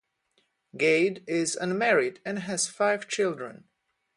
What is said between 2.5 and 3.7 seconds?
five children.